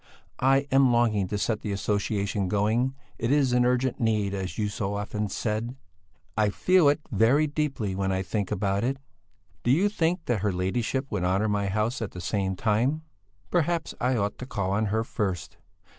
[0.39, 4.67] I am longing to set the association going; it is an urgent need, as you
[4.67, 5.75] so often said;
[6.35, 8.97] I feel it very deeply when I think about it.
[9.61, 13.03] Do you think that her Ladyship would honour my house at the same time?
[13.51, 15.57] Perhaps I ought to call on her first.